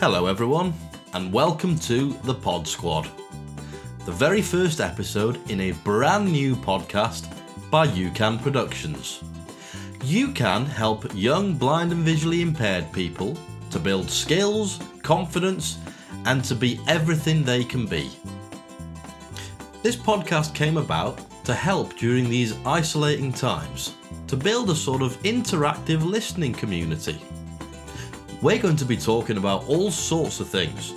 [0.00, 0.72] Hello, everyone,
[1.12, 3.06] and welcome to the Pod Squad,
[4.06, 7.30] the very first episode in a brand new podcast
[7.70, 9.22] by UCAN Productions.
[9.98, 13.36] UCAN help young blind and visually impaired people
[13.70, 15.76] to build skills, confidence,
[16.24, 18.10] and to be everything they can be.
[19.82, 23.96] This podcast came about to help during these isolating times
[24.28, 27.20] to build a sort of interactive listening community.
[28.42, 30.94] We're going to be talking about all sorts of things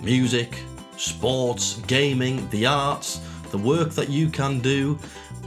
[0.00, 0.58] music,
[0.96, 3.20] sports, gaming, the arts,
[3.50, 4.98] the work that you can do,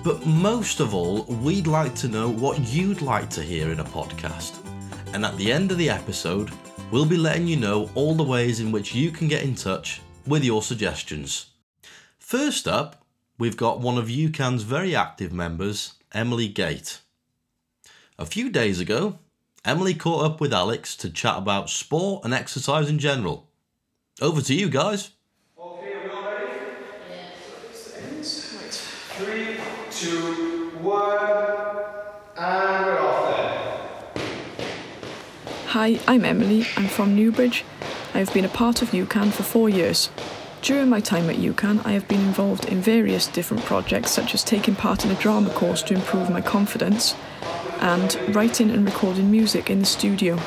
[0.03, 3.83] but most of all, we'd like to know what you'd like to hear in a
[3.83, 4.59] podcast.
[5.15, 6.51] And at the end of the episode,
[6.91, 10.01] we'll be letting you know all the ways in which you can get in touch
[10.27, 11.47] with your suggestions.
[12.20, 13.07] First up,
[13.39, 16.99] we've got one of UCAN's very active members, Emily Gate.
[18.20, 19.18] A few days ago,
[19.65, 23.47] Emily caught up with Alex to chat about sport and exercise in general.
[24.21, 25.11] Over to you guys.
[25.57, 26.51] Okay, are we all ready?
[27.09, 29.07] Yes.
[29.13, 29.55] Three,
[29.89, 31.17] two, one,
[32.35, 34.69] and we're off then.
[35.67, 36.65] Hi, I'm Emily.
[36.75, 37.63] I'm from Newbridge.
[38.13, 40.09] I have been a part of UCAN for four years.
[40.61, 44.43] During my time at UCAN, I have been involved in various different projects, such as
[44.43, 47.15] taking part in a drama course to improve my confidence
[47.84, 50.39] and writing and recording music in the studio.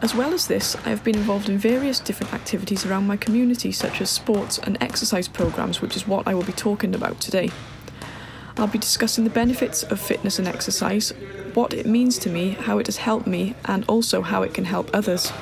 [0.00, 3.70] As well as this, I have been involved in various different activities around my community,
[3.70, 7.50] such as sports and exercise programs, which is what I will be talking about today.
[8.56, 11.10] I'll be discussing the benefits of fitness and exercise,
[11.52, 14.64] what it means to me, how it has helped me, and also how it can
[14.64, 15.32] help others.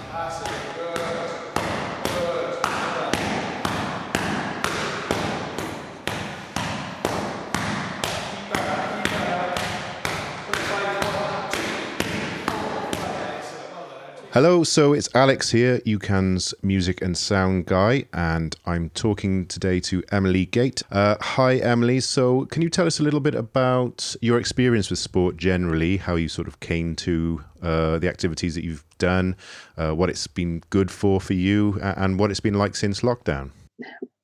[14.44, 20.02] Hello, so it's Alex here, UCAN's music and sound guy, and I'm talking today to
[20.12, 20.82] Emily Gate.
[20.90, 21.98] Uh, hi, Emily.
[22.00, 26.16] So, can you tell us a little bit about your experience with sport generally, how
[26.16, 29.34] you sort of came to uh, the activities that you've done,
[29.78, 33.50] uh, what it's been good for for you, and what it's been like since lockdown?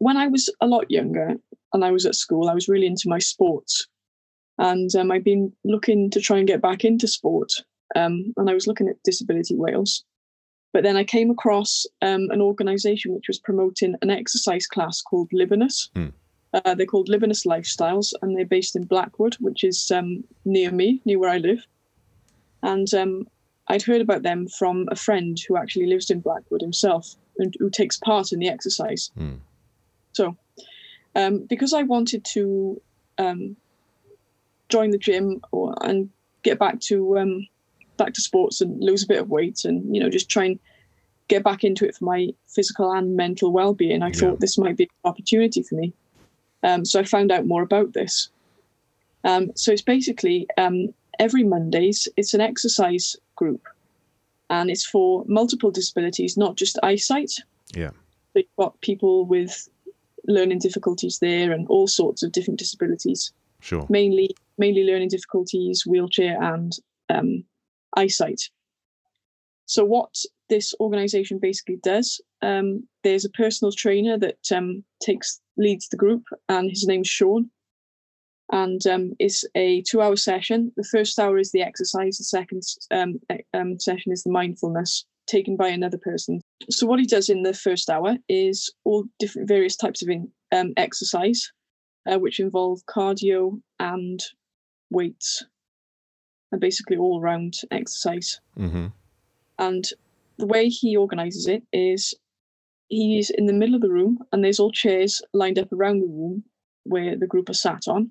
[0.01, 1.33] when I was a lot younger
[1.73, 3.87] and I was at school, I was really into my sports.
[4.59, 7.51] And um, I've been looking to try and get back into sport.
[7.97, 10.05] Um, and I was looking at Disability Wales.
[10.73, 15.29] But then I came across um, an organisation which was promoting an exercise class called
[15.33, 15.91] Libinus.
[15.95, 16.09] Hmm.
[16.53, 21.01] Uh, they're called Libinus Lifestyles, and they're based in Blackwood, which is um, near me,
[21.05, 21.65] near where I live.
[22.63, 23.29] And um,
[23.69, 27.71] I'd heard about them from a friend who actually lives in Blackwood himself and who
[27.71, 29.11] takes part in the exercise.
[29.17, 29.37] Hmm.
[30.13, 30.37] So,
[31.15, 32.81] um, because I wanted to
[33.19, 33.57] um,
[34.69, 36.11] join the gym or and
[36.43, 37.47] get back to um,
[38.01, 40.59] back to sports and lose a bit of weight and you know just try and
[41.29, 44.13] get back into it for my physical and mental well-being, I Yeah.
[44.19, 45.93] thought this might be an opportunity for me.
[46.65, 48.31] Um, so I found out more about this.
[49.23, 53.63] Um, so it's basically um, every Mondays it's an exercise group,
[54.49, 57.33] and it's for multiple disabilities, not just eyesight.
[57.77, 57.91] Yeah.
[58.35, 59.69] They've got people with
[60.27, 63.31] learning difficulties there and all sorts of different disabilities,
[63.61, 63.87] Sure.
[63.89, 66.73] mainly mainly learning difficulties, wheelchair and
[67.09, 67.45] um,
[67.97, 68.43] eyesight.
[69.67, 70.15] So what
[70.49, 76.25] this organisation basically does, um, there's a personal trainer that um, takes leads the group,
[76.49, 77.51] and his name's Sean.
[78.53, 80.73] And um, it's a two-hour session.
[80.77, 82.19] The first hour is the exercise.
[82.19, 83.21] The second um,
[83.55, 86.41] um, session is the mindfulness taken by another person.
[86.69, 90.29] So what he does in the first hour is all different various types of in,
[90.51, 91.53] um, exercise,
[92.11, 94.21] uh, which involve cardio and
[94.91, 95.45] weights,
[96.53, 98.41] and basically all round exercise.
[98.59, 98.87] Mm-hmm.
[99.59, 99.85] And
[100.39, 102.15] the way he organises it is
[102.89, 106.09] he's in the middle of the room, and there's all chairs lined up around the
[106.09, 106.45] room
[106.85, 108.11] where the group are sat on.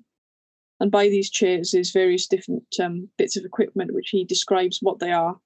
[0.78, 4.98] And by these chairs, there's various different um, bits of equipment which he describes what
[4.98, 5.38] they are,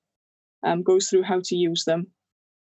[0.62, 2.06] um, goes through how to use them,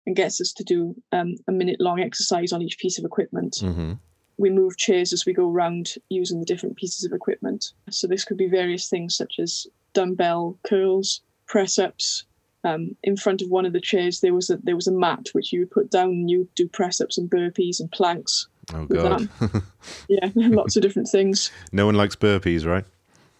[0.05, 3.55] and gets us to do um, a minute long exercise on each piece of equipment
[3.61, 3.93] Mm-hmm.
[4.37, 7.73] we move chairs as we go around using the different pieces of equipment.
[7.89, 12.23] So this could be various things such as dumbbell curls, press ups.
[12.65, 15.27] Um, in front of one of the chairs, there was a there was a mat
[15.33, 18.47] which you would put down and you do press ups and burpees and planks.
[18.73, 19.27] Oh God.
[20.07, 21.51] Yeah, lots of different things.
[21.73, 22.85] no one likes burpees, right?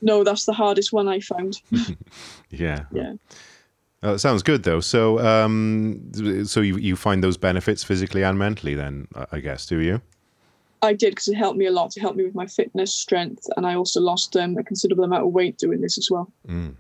[0.02, 1.62] No, that's the hardest one I found.
[2.50, 2.86] Yeah.
[2.92, 3.14] Yeah.
[4.04, 4.82] Oh, sounds good though.
[4.82, 6.12] So, um,
[6.46, 10.02] so you you find those benefits physically and mentally, then I guess, do you?
[10.84, 11.96] I did because it helped me a lot.
[11.96, 15.26] It helped me with my fitness, strength, and I also lost um, a considerable amount
[15.26, 16.32] of weight doing this as well.
[16.48, 16.76] Mm.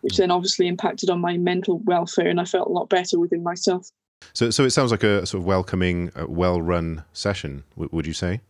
[0.00, 3.42] which then obviously impacted on my mental welfare, and I felt a lot better within
[3.42, 3.90] myself.
[4.32, 7.64] So, so it sounds like a sort of welcoming, uh, well-run session.
[7.76, 8.40] Would you say?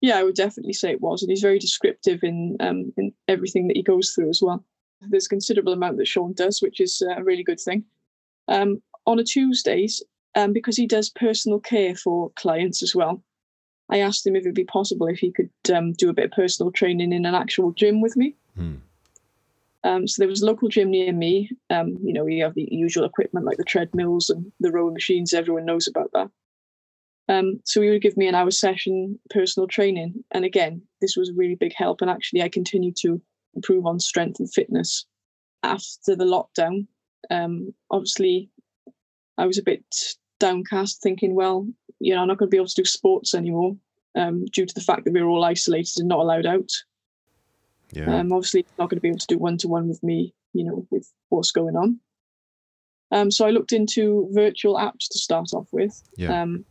[0.00, 3.68] Yeah, I would definitely say it was, and he's very descriptive in um, in everything
[3.68, 4.64] that he goes through as well.
[5.00, 7.84] There's a considerable amount that Sean does, which is a really good thing.
[8.48, 10.02] Um, on a Tuesdays,
[10.34, 13.22] um, because he does personal care for clients as well,
[13.90, 16.30] I asked him if it'd be possible if he could um, do a bit of
[16.32, 18.34] personal training in an actual gym with me.
[18.54, 18.76] Hmm.
[19.84, 21.50] Um, so there was a local gym near me.
[21.70, 25.32] Um, you know, we have the usual equipment like the treadmills and the rowing machines.
[25.32, 26.30] Everyone knows about that.
[27.28, 31.28] Um, so he would give me an hour session personal training, and again, this was
[31.28, 32.00] a really big help.
[32.00, 33.20] And actually, I continued to
[33.54, 35.04] improve on strength and fitness
[35.62, 36.86] after the lockdown.
[37.30, 38.50] Um, obviously,
[39.36, 39.84] I was a bit
[40.40, 41.66] downcast, thinking, well,
[42.00, 43.76] you know, I'm not going to be able to do sports anymore
[44.16, 46.70] um, due to the fact that we were all isolated and not allowed out.
[47.92, 48.18] Yeah.
[48.18, 50.64] Um, obviously, not going to be able to do one to one with me, you
[50.64, 51.98] know, with what's going on.
[53.10, 56.02] Um, so I looked into virtual apps to start off with.
[56.16, 56.42] Yeah.
[56.42, 56.64] Um,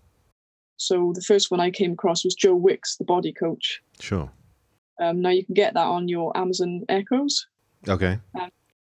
[0.77, 3.81] so the first one I came across was Joe Wicks, the body coach.
[3.99, 4.31] sure.
[4.99, 7.45] Um, now you can get that on your Amazon Echoes.
[7.87, 8.19] Okay.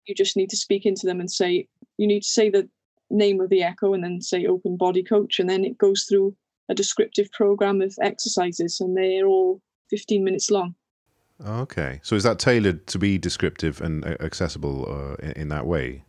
[0.06, 2.69] You just need to speak into them and say you need to say the
[3.10, 6.36] name of the echo and then say open body coach, and then it goes through
[6.69, 10.74] a descriptive program of exercises, and they're all 15 minutes long.
[11.46, 12.00] Okay.
[12.04, 16.04] So is that tailored to be descriptive and accessible uh, in, in that way?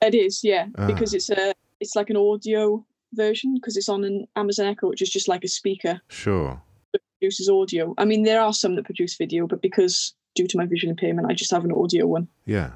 [0.00, 0.86] It is, yeah, Ah.
[0.86, 2.84] because it's a it's like an audio
[3.14, 6.60] version because it's on an Amazon Echo, which is just like a speaker Sure.
[6.92, 7.94] that produces audio.
[7.98, 11.30] I mean, there are some that produce video, but because due to my vision impairment,
[11.30, 12.70] I just have an audio one, Yeah.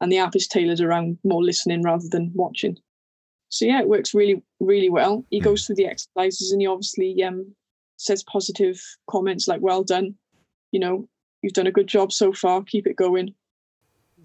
[0.00, 2.76] And the app is tailored around more listening rather than watching.
[3.48, 5.24] So yeah, it works really, really well.
[5.30, 5.44] He Hmm.
[5.44, 7.54] goes through the exercises and he obviously um,
[7.96, 10.16] says positive comments like "Well done,"
[10.72, 11.08] you know,
[11.42, 12.62] you've done a good job so far.
[12.62, 13.34] Keep it going.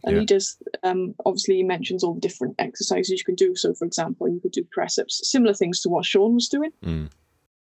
[0.03, 0.19] And Yeah.
[0.19, 0.57] he does.
[0.83, 3.55] Um, obviously, he mentions all the different exercises you can do.
[3.55, 6.71] So, for example, you could do press ups, similar things to what Sean was doing.
[6.83, 7.09] Mm.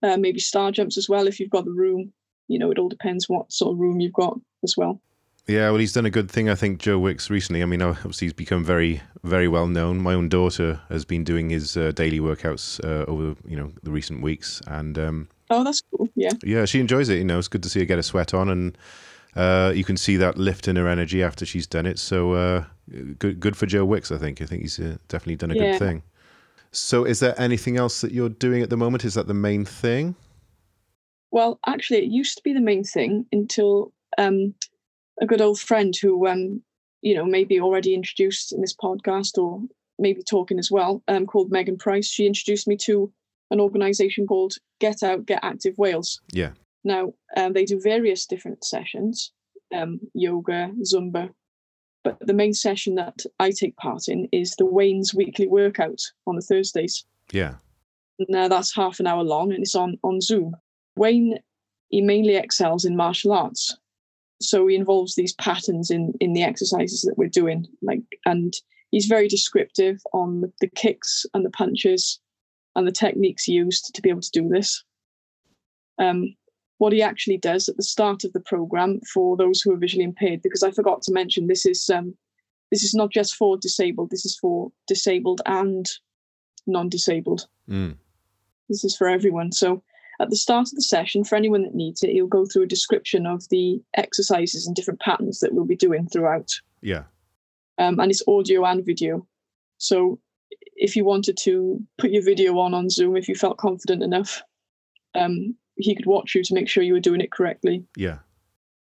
[0.02, 2.14] Uh, maybe star jumps as well if you've got the room.
[2.48, 5.02] You know, it all depends what sort of room you've got as well.
[5.50, 7.63] Yeah, well, he's done a good thing, I think, Joe Wicks recently.
[7.63, 9.98] I mean, obviously, he's become very, very well known.
[10.00, 13.90] My own daughter has been doing his uh, daily workouts uh, over, you know, the
[13.90, 16.07] recent weeks, and um, Oh, that's cool.
[16.13, 16.34] Yeah.
[16.44, 17.16] yeah, she enjoys it.
[17.16, 18.78] You know, it's good to see her get a sweat on, and
[19.36, 21.98] uh, you can see that lift in her energy after she's done it.
[21.98, 22.66] So, uh,
[23.18, 24.12] good, good for Joe Wicks.
[24.12, 24.44] I think.
[24.44, 25.72] I think he's uh, definitely done a Yeah.
[25.72, 26.04] good thing.
[26.72, 29.04] So, is there anything else that you're doing at the moment?
[29.04, 30.13] Is that the main thing?
[31.31, 34.54] Well, actually, it used to be the main thing until um,
[35.21, 36.62] a good old friend who, um,
[37.01, 39.62] you know, maybe already introduced in this podcast or
[39.98, 42.07] maybe talking as well, um, called Megan Price.
[42.07, 43.12] She introduced me to
[43.51, 46.21] an organisation called Get Out, Get Active Wales.
[46.31, 46.51] Yeah.
[46.83, 49.31] Now, um, they do various different sessions,
[49.74, 51.30] um, yoga, Zumba,
[52.04, 56.36] but the main session that I take part in is the Wayne's weekly workout on
[56.36, 57.06] the Thursdays.
[57.31, 57.56] Yeah.
[58.27, 60.56] Now that's half an hour long and it's on on Zoom.
[60.95, 61.39] Wayne
[61.89, 63.77] he mainly excels in martial arts,
[64.41, 67.65] so he involves these patterns in in the exercises that we're doing.
[67.81, 68.53] Like, and
[68.91, 72.19] he's very descriptive on the, kicks and the punches
[72.75, 74.83] and the techniques used to be able to do this.
[76.00, 76.36] Um,
[76.77, 80.05] what he actually does at the start of the program for those who are visually
[80.05, 82.15] impaired, because I forgot to mention this is um,
[82.72, 84.12] this is not just for disabled.
[84.12, 85.86] This is for disabled and
[86.67, 87.98] non-disabled Mm.
[88.67, 89.51] this is for everyone.
[89.51, 89.84] So
[90.20, 92.68] at the start of the session, for anyone that needs it, he'll go through a
[92.68, 96.52] description of the exercises and different patterns that we'll be doing throughout.
[96.82, 97.04] Yeah.
[97.78, 99.26] Um, and it's audio and video.
[99.78, 100.20] So
[100.76, 104.42] if you wanted to put your video on on Zoom, if you felt confident enough,
[105.16, 107.86] um, he could watch you to make sure you were doing it correctly.
[107.96, 108.20] Yeah.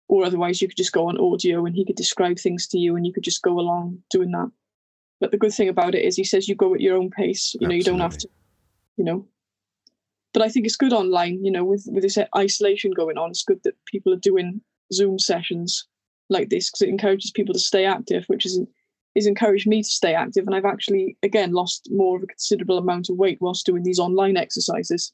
[0.09, 2.95] Or otherwise, you could just go on audio and he could describe things to you
[2.95, 4.51] and you could just go along doing that.
[5.21, 7.55] But the good thing about it is he says you go at your own pace.
[7.59, 8.27] You know, you don't have to,
[8.97, 9.25] you know.
[10.33, 13.29] But I think it's good online, you know, with, with this isolation going on.
[13.29, 14.61] It's good that people are doing
[14.91, 15.87] Zoom sessions
[16.29, 18.59] like this because it encourages people to stay active, which is
[19.15, 20.47] is encouraged me to stay active.
[20.47, 23.99] And I've actually, again, lost more of a considerable amount of weight whilst doing these
[23.99, 25.13] online exercises.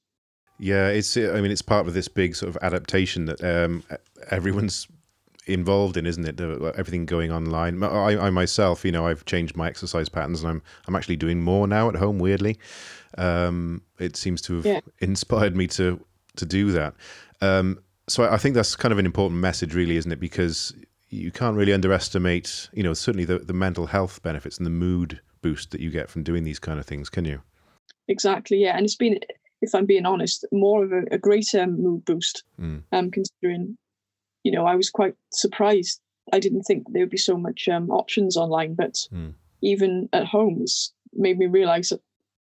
[0.57, 1.15] Yeah, it's.
[1.17, 3.83] I mean, it's part of this big sort of adaptation that um,
[4.29, 4.87] everyone's
[5.53, 6.39] involved in, isn't it?
[6.39, 7.81] Uh, Everything going online.
[7.83, 11.41] I, I myself, you know, I've changed my exercise patterns, and I'm I'm actually doing
[11.41, 12.19] more now at home.
[12.19, 12.57] Weirdly,
[13.17, 14.79] um, it seems to have Yeah.
[14.99, 15.99] inspired me to
[16.35, 16.93] to do that.
[17.41, 20.19] Um, so I I think that's kind of an important message, really, isn't it?
[20.19, 20.73] Because
[21.09, 25.19] you can't really underestimate, you know, certainly the, the mental health benefits and the mood
[25.41, 27.41] boost that you get from doing these kind of things, can you?
[28.07, 28.75] Exactly, yeah.
[28.77, 29.19] And it's been,
[29.61, 32.43] if I'm being honest, more of a, a greater mood boost.
[32.61, 32.83] Mm.
[32.91, 33.75] Um, considering,
[34.43, 37.89] you know, I was quite surprised I didn't think there would be so much um,
[37.89, 38.75] options online.
[38.75, 39.33] But Mm.
[39.61, 42.01] even at home, it's made me realise that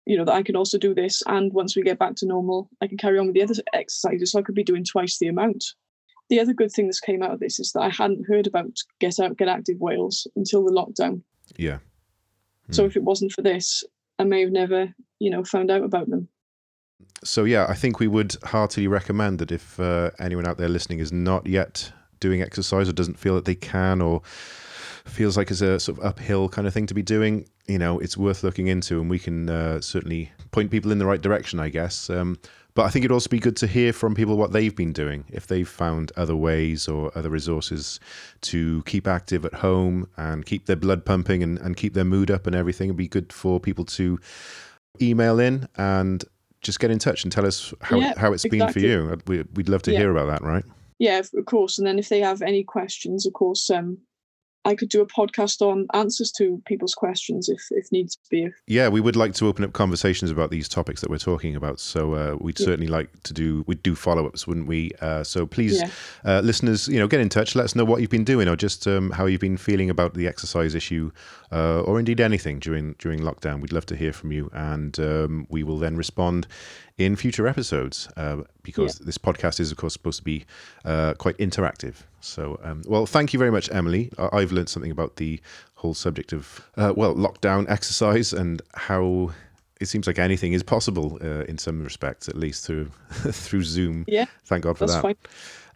[0.04, 2.68] you know that I can also do this, and once we get back to normal,
[2.80, 4.32] I can carry on with the other exercises.
[4.32, 5.64] So I could be doing twice the amount.
[6.30, 8.72] The other good thing that's came out of this is that I hadn't heard about
[9.00, 11.22] Get Out, Get Active Wales until the lockdown.
[11.56, 11.78] Yeah.
[12.70, 12.86] So Mm.
[12.88, 13.82] if it wasn't for this,
[14.18, 16.28] I may have never, you know, found out about them.
[17.24, 21.00] So yeah, I think we would heartily recommend that if uh, anyone out there listening
[21.00, 24.22] is not yet doing exercise or doesn't feel that they can or
[25.04, 27.98] feels like it's a sort of uphill kind of thing to be doing, you know,
[27.98, 31.58] it's worth looking into, and we can uh, certainly point people in the right direction,
[31.60, 32.10] I guess.
[32.10, 32.38] Um,
[32.74, 35.24] but I think it'd also be good to hear from people what they've been doing,
[35.30, 37.98] if they've found other ways or other resources
[38.42, 42.30] to keep active at home and keep their blood pumping and, and keep their mood
[42.30, 42.88] up and everything.
[42.88, 44.20] It'd be good for people to
[45.00, 46.22] email in and
[46.60, 49.18] just get in touch and tell us how, Yeah, how it's been for you.
[49.26, 49.98] We, we'd love to Yeah.
[49.98, 50.64] hear about that, right?
[50.98, 51.78] Yeah, of of course.
[51.78, 53.98] And then if they have any questions, of course, um,
[54.68, 58.48] I could do a podcast on answers to people's questions if if needs be.
[58.66, 61.80] Yeah, we would like to open up conversations about these topics that we're talking about.
[61.80, 62.66] So uh, we'd Yeah.
[62.66, 64.90] certainly like to do we'd do follow ups, wouldn't we?
[65.00, 65.90] Uh, so please, Yeah.
[66.24, 67.54] uh, listeners, you know, get in touch.
[67.56, 70.14] Let us know what you've been doing, or just um, how you've been feeling about
[70.14, 71.10] the exercise issue,
[71.50, 73.60] uh, or indeed anything during during lockdown.
[73.62, 76.46] We'd love to hear from you, and um, we will then respond
[76.98, 78.08] in future episodes
[78.72, 80.44] because this podcast is, of course, supposed to be
[80.84, 81.94] uh, quite interactive.
[82.20, 84.10] So, um, well, thank you very much, Emily.
[84.18, 85.40] I- I've learned something about the
[85.76, 89.32] whole subject of uh, well lockdown exercise and how
[89.80, 94.04] it seems like anything is possible uh, in some respects, at least through through Zoom.
[94.08, 95.02] Yeah, Thank God for that's that.
[95.02, 95.16] fine.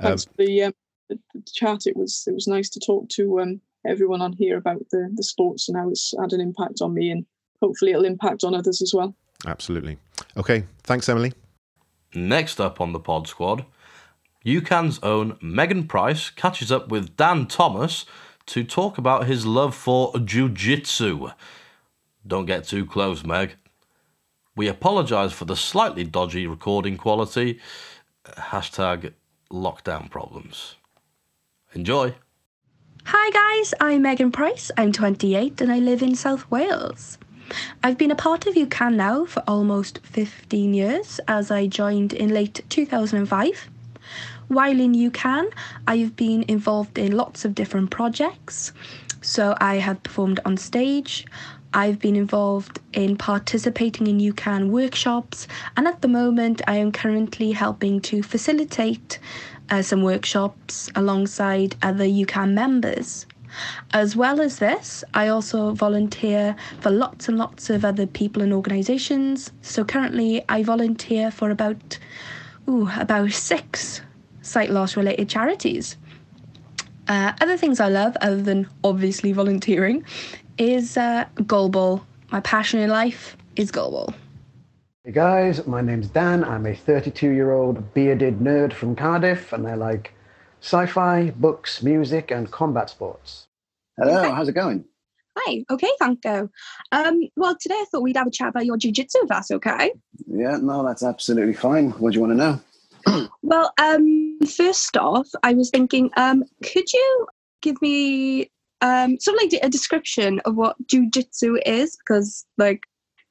[0.01, 0.73] Thanks for the, um,
[1.09, 1.87] the, the chat.
[1.87, 5.23] It was it was nice to talk to um, everyone on here about the the
[5.23, 7.25] sports and how it's had an impact on me, and
[7.61, 9.15] hopefully it'll impact on others as well.
[9.47, 9.97] Absolutely.
[10.37, 10.65] Okay.
[10.85, 11.33] Thanks, Emily.
[12.15, 13.65] Next up on the Pod Squad,
[14.45, 18.05] UCAN's own Megan Price catches up with Dan Thomas
[18.47, 21.29] to talk about his love for jiu-jitsu.
[22.27, 23.57] Don't get too close, Meg.
[24.55, 27.61] We apologise for the slightly dodgy recording quality.
[28.27, 29.15] Hashtag
[29.51, 30.77] lockdown problems.
[31.75, 32.15] Enjoy.
[33.05, 34.71] Hi guys, I'm Megan Price.
[34.77, 37.19] I'm 28 and I live in South Wales.
[37.83, 42.33] I've been a part of UCAN now for almost 15 years as I joined in
[42.33, 43.69] late 2005.
[44.49, 45.51] While in UCAN,
[45.87, 48.73] I've been involved in lots of different projects.
[49.21, 51.27] So I have performed on stage,
[51.75, 57.53] I've been involved in participating in UCAN workshops, and at the moment, I am currently
[57.53, 59.19] helping to facilitate
[59.71, 63.25] uh, some workshops alongside other UCAN members.
[63.93, 68.53] As well as this, I also volunteer for lots and lots of other people and
[68.53, 69.53] organisations.
[69.63, 71.99] So currently, I volunteer for about,
[72.69, 74.01] ooh, about six
[74.43, 75.97] sight loss related charities.
[77.09, 80.05] Uh, other things I love, other than obviously volunteering,
[80.59, 82.03] is uh, goalball.
[82.31, 84.15] My passion in life is goalball.
[85.05, 86.45] Hey guys, my name's Dan.
[86.45, 90.15] I'm a 32 year old bearded nerd from Cardiff, and I like
[90.63, 93.49] sci fi, books, music, and combat sports.
[93.99, 94.85] Hello, how's it going?
[95.37, 95.65] Hi.
[95.71, 96.51] Okay, thank you.
[96.93, 99.93] Um, well, today I thought we'd have a chat about your jiu-jitsu, if that's okay.
[100.27, 101.91] Yeah, no, that's absolutely fine.
[101.93, 103.29] What do you want to know?
[103.45, 107.27] Well, um, first off, I was thinking, um, could you
[107.61, 108.51] give me
[108.81, 111.97] um, sort of like a description of what jiu-jitsu is?
[111.97, 112.85] Because, like,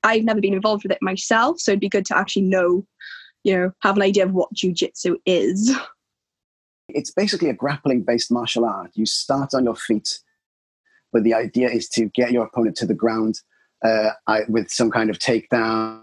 [0.03, 2.85] I've never been involved with it myself, so it'd be good to actually know,
[3.43, 5.75] you know, have an idea of what jiu-jitsu is.
[6.95, 8.91] It's basically a grappling based martial art.
[8.93, 10.19] You start on your feet,
[11.12, 13.39] but the idea is to get your opponent to the ground
[13.83, 16.01] uh, I, with some kind of takedown,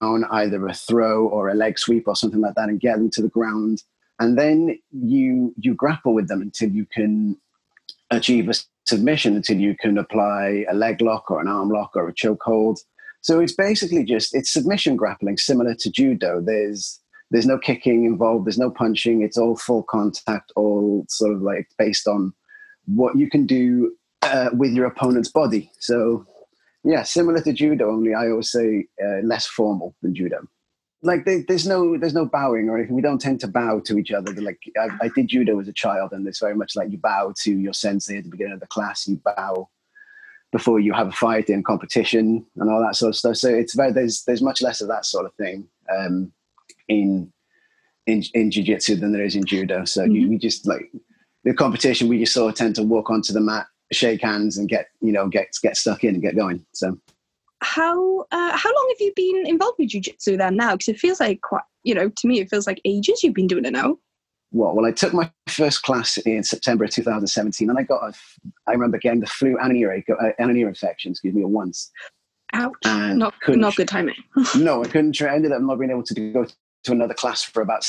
[0.00, 3.22] either a throw or a leg sweep or something like that, and get them to
[3.22, 3.82] the ground.
[4.20, 7.36] And then you you grapple with them until you can
[8.10, 8.54] achieve a
[8.86, 12.42] submission, until you can apply a leg lock or an arm lock or a choke
[12.42, 12.78] hold.
[13.22, 16.40] So it's basically just it's submission grappling, similar to judo.
[16.40, 18.46] There's there's no kicking involved.
[18.46, 19.22] There's no punching.
[19.22, 22.32] It's all full contact, all sort of like based on
[22.86, 25.70] what you can do uh, with your opponent's body.
[25.78, 26.26] So,
[26.84, 30.46] yeah, similar to judo, only I always say uh, less formal than judo.
[31.02, 32.96] Like there, there's no there's no bowing or anything.
[32.96, 34.32] We don't tend to bow to each other.
[34.32, 37.34] Like I, I did judo as a child, and it's very much like you bow
[37.42, 39.06] to your sensei at the beginning of the class.
[39.06, 39.68] You bow
[40.50, 43.36] before you have a fight in competition and all that sort of stuff.
[43.36, 45.66] So it's very there's there's much less of that sort of thing.
[45.94, 46.32] Um,
[46.88, 47.32] in
[48.06, 50.90] in in jiu-jitsu than there is in judo so you, we just like
[51.44, 54.68] the competition we just sort of tend to walk onto the mat shake hands and
[54.68, 56.98] get you know get get stuck in and get going so
[57.62, 60.72] How uh, how long have you been involved with jiu-jitsu then now?
[60.72, 63.46] Because it feels like quite, you know, to me it feels like ages you've been
[63.46, 63.96] doing it now.
[64.50, 64.74] what?
[64.74, 68.12] Well, I took my first class in September of 2017, and I got a,
[68.66, 71.42] I remember getting the flu and an ear, uh, and an ear infection, excuse me,
[71.42, 71.90] at once.
[72.52, 72.74] Ouch!
[72.84, 74.16] And not couldn't- good timing.
[74.58, 75.20] no, I couldn't.
[75.22, 76.46] I ended up not being able to go
[76.84, 77.84] to another class for about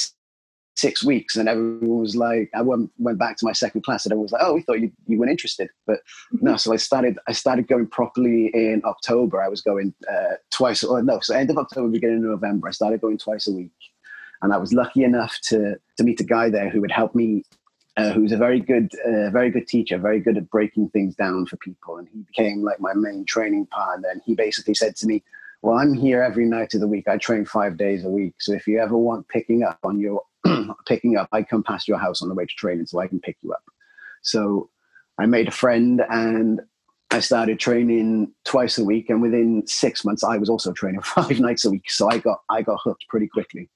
[0.75, 4.11] six weeks, and everyone was like, I went, went back to my second class, and
[4.11, 5.99] everyone was like, "Oh, we thought you, you weren't interested," but
[6.31, 6.57] no.
[6.57, 7.17] So I started.
[7.27, 9.41] I started going properly in October.
[9.41, 10.83] I was going uh, twice.
[10.83, 12.67] Or no, so end of October, beginning of November.
[12.67, 13.71] I started going twice a week,
[14.41, 17.43] and I was lucky enough to to meet a guy there who would help me.
[17.97, 21.45] Uh, who's a very good, uh, very good teacher, very good at breaking things down
[21.45, 24.09] for people, and he became like my main training partner.
[24.09, 25.23] And he basically said to me,
[25.61, 27.07] well, I'm here every night of the week.
[27.07, 28.35] I train five days a week.
[28.39, 30.21] So if you ever want picking up on your
[30.87, 33.19] picking up, I come past your house on the way to training so I can
[33.19, 33.63] pick you up.
[34.21, 34.69] So
[35.17, 36.61] I made a friend and
[37.11, 39.09] I started training twice a week.
[39.09, 41.89] And within six months, I was also training five nights a week.
[41.89, 43.69] So I got I got hooked pretty quickly.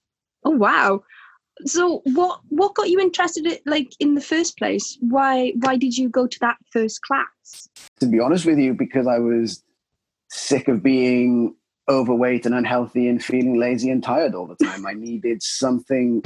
[0.43, 1.03] Oh wow!
[1.65, 4.97] So what what got you interested in, like in the first place?
[5.01, 7.69] Why why did you go to that first class?
[7.99, 9.63] To be honest with you, because I was
[10.29, 11.55] sick of being
[11.89, 14.85] overweight and unhealthy and feeling lazy and tired all the time.
[14.85, 16.23] I needed something.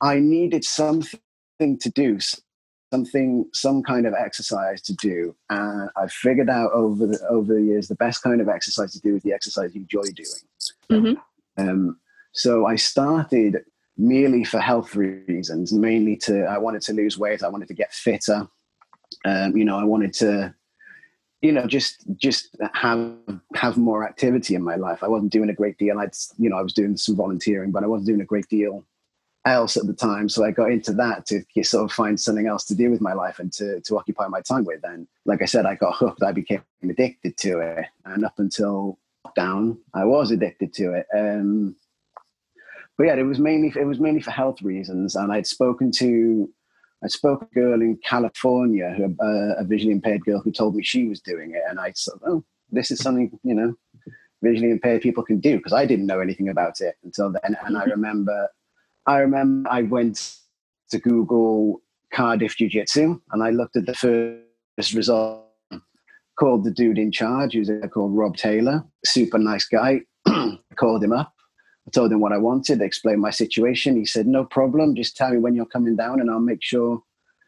[0.00, 1.20] I needed something
[1.60, 2.18] to do,
[2.92, 5.34] something, some kind of exercise to do.
[5.50, 9.00] And I figured out over the over the years the best kind of exercise to
[9.00, 10.44] do is the exercise you enjoy doing.
[10.90, 11.16] Mhm.
[11.56, 12.00] Um,
[12.32, 13.64] so I started
[13.96, 17.92] merely for health reasons, mainly to I wanted to lose weight, I wanted to get
[17.92, 18.48] fitter.
[19.24, 20.54] Um, you know, I wanted to
[21.44, 23.12] you know just just have
[23.54, 25.04] have more activity in my life.
[25.04, 25.98] I wasn't doing a great deal.
[25.98, 28.84] I'd you know i was doing some volunteering but i wasn't doing a great deal
[29.46, 30.26] else at the time.
[30.30, 33.12] So i got into that to sort of find something else to do with my
[33.12, 34.82] life and to to occupy my time with.
[34.84, 36.22] And like i said i got hooked.
[36.22, 37.86] I became addicted to it.
[38.06, 41.06] And up until lockdown i was addicted to it.
[41.14, 41.76] Um
[42.96, 45.14] but yeah it was mainly it was mainly for health reasons.
[45.14, 46.50] And i'd spoken to
[47.04, 50.74] I spoke to a girl in California, who, uh, a visually impaired girl, who told
[50.74, 53.74] me she was doing it, and I said, "Oh, this is something you know,
[54.42, 57.56] visually impaired people can do," because I didn't know anything about it until then.
[57.64, 58.48] And I remember,
[59.06, 60.38] I remember I went
[60.90, 65.42] to Google Cardiff Jiu Jitsu, and I looked at the first result.
[66.36, 70.00] Called the dude in charge, who's called Rob Taylor, super nice guy.
[70.74, 71.33] called him up.
[71.86, 73.96] I told him what I wanted, explained my situation.
[73.96, 74.94] He said, "No problem.
[74.94, 77.02] Just tell me when you're coming down, and I'll make sure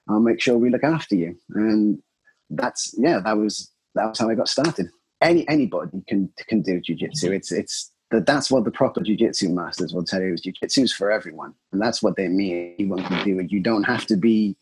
[0.09, 2.03] I'll make sure we look after you." And
[2.51, 4.89] that's yeah, that was that was how I got started.
[5.21, 7.31] Any anybody can can do jujitsu.
[7.31, 10.93] It's it's that that's what the proper jujitsu masters will tell you is jujitsu is
[10.93, 12.75] for everyone, and that's what they mean.
[12.79, 13.51] Anyone can do it.
[13.51, 14.57] You don't have to be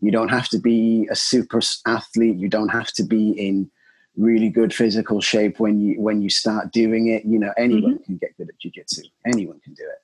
[0.00, 2.36] you don't have to be a super athlete.
[2.36, 3.70] You don't have to be in
[4.16, 7.24] really good physical shape when you when you start doing it.
[7.24, 9.04] You know, anyone can get good at jujitsu.
[9.26, 9.98] Anyone can do it.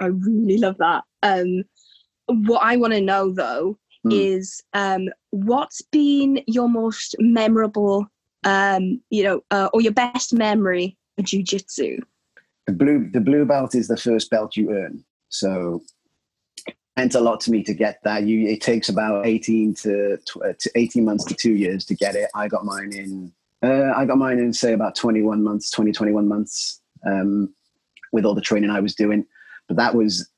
[0.00, 1.04] I really love that.
[1.22, 1.64] Um,
[2.26, 4.12] what I want to know though Hmm.
[4.12, 8.06] is um, what's been your most memorable,
[8.44, 11.98] um, you know, uh, or your best memory of jujitsu?
[12.68, 15.82] the blue the blue belt is the first belt you earn so
[16.66, 20.18] it meant a lot to me to get that you it takes about 18 to,
[20.44, 23.32] uh, to 18 months to two years to get it i got mine in
[23.62, 27.52] uh, i got mine in say about 21 months 20 21 months um,
[28.12, 29.26] with all the training i was doing.
[29.68, 30.28] But that was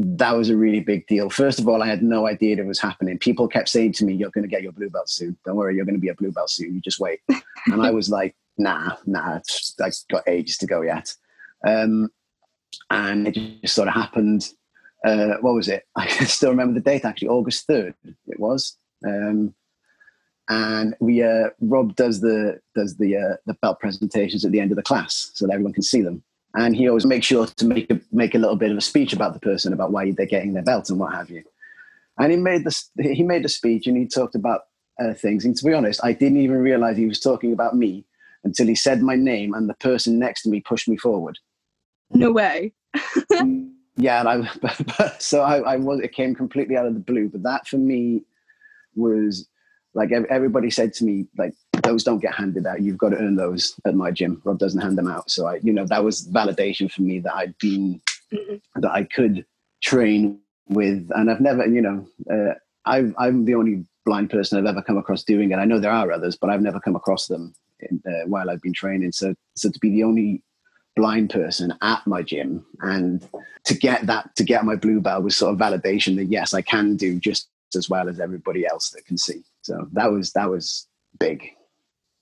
[0.00, 1.28] that was a really big deal.
[1.30, 3.18] First of all i had no idea it was happening.
[3.18, 5.36] People kept saying to me you're going to get your blue belt soon.
[5.44, 6.74] Don't worry you're going to be a blue belt soon.
[6.74, 7.20] You just wait.
[7.66, 11.14] And i was like nah nah it's- i got ages to go yet.
[11.66, 12.10] Um,
[12.90, 14.48] and it just sort of happened.
[15.04, 15.84] Uh, what was it?
[15.96, 17.94] I still remember the date actually, August third.
[18.04, 19.54] It was, um,
[20.48, 24.72] and we uh, Rob does the does the uh, the belt presentations at the end
[24.72, 26.22] of the class so that everyone can see them.
[26.54, 29.12] And he always makes sure to make a make a little bit of a speech
[29.12, 31.44] about the person about why they're getting their belt and what have you.
[32.18, 34.62] And he made this he made a speech and he talked about
[34.98, 35.44] uh, things.
[35.44, 38.04] And to be honest, I didn't even realize he was talking about me
[38.44, 41.38] until he said my name and the person next to me pushed me forward.
[42.10, 42.72] No way.
[43.96, 44.50] yeah, and I
[44.98, 47.76] but, so I, I was it came completely out of the blue, but that for
[47.76, 48.22] me
[48.94, 49.46] was
[49.94, 52.82] like everybody said to me like those don't get handed out.
[52.82, 54.40] You've got to earn those at my gym.
[54.44, 55.30] Rob doesn't hand them out.
[55.30, 58.00] So I, you know, that was validation for me that I'd been
[58.32, 58.60] Mhm.
[58.76, 59.46] that I could
[59.80, 64.66] train with, and I've never, you know, uh, I've, I'm the only blind person I've
[64.66, 65.56] ever come across doing it.
[65.56, 68.60] I know there are others, but I've never come across them in, uh, while I've
[68.60, 69.12] been training.
[69.12, 70.42] So, so to be the only
[70.94, 73.26] blind person at my gym and
[73.64, 76.60] to get that to get my blue belt was sort of validation that yes i
[76.60, 80.48] can do just as well as everybody else that can see so that was that
[80.50, 80.88] was
[81.20, 81.42] big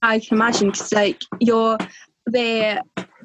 [0.02, 1.78] I can imagine because like you're
[2.26, 2.80] there,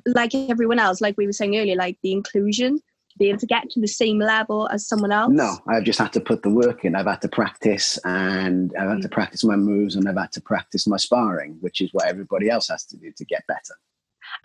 [0.05, 2.79] like everyone else, like we were saying earlier, like the inclusion
[3.19, 5.31] be able to get to the same level as someone else?
[5.34, 6.95] No, I've just had to put the work in.
[6.95, 10.41] I've had to practice and I've had to practice my moves and I've had to
[10.41, 13.75] practice my sparring, which is what everybody else has to do to get better.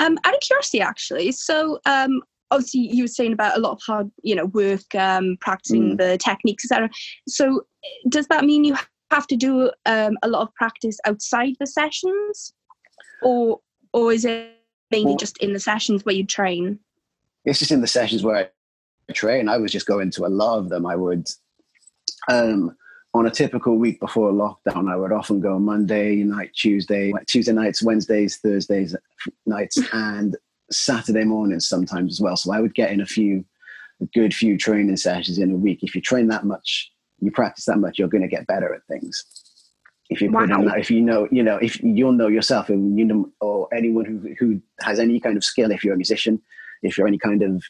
[0.01, 3.81] Um, out of curiosity, actually, so um, obviously you were saying about a lot of
[3.87, 5.99] hard, you know, work, um, practicing Mm.
[5.99, 6.91] the techniques, etc.
[7.29, 7.67] So
[8.09, 8.77] does that mean you
[9.17, 12.53] have to do um, a lot of practice outside the sessions,
[13.23, 13.61] or
[13.93, 14.53] or is it
[14.91, 16.79] mainly Well- just in the sessions where you train?
[17.45, 18.37] It's just in the sessions where
[19.09, 19.49] I train.
[19.49, 20.85] I was just going to a lot of them.
[20.85, 21.29] I would,
[22.29, 22.77] um,
[23.15, 27.85] on a typical week before lockdown, I would often go Monday night, Tuesday, Tuesday nights,
[27.85, 28.97] Wednesdays, Thursdays
[29.47, 30.37] nights, and
[30.73, 32.37] Saturday mornings sometimes as well.
[32.37, 33.45] So I would get in a few,
[34.03, 35.85] a good few training sessions in a week.
[35.85, 38.83] If you train that much, you practice that much, you're going to get better at
[38.89, 39.25] things.
[40.09, 40.69] If you put in Wow.
[40.69, 44.05] that, if you know, you know, if you'll know yourself, and you know, or anyone
[44.05, 46.41] who who has any kind of skill, if you're a musician,
[46.83, 47.63] if you're any kind of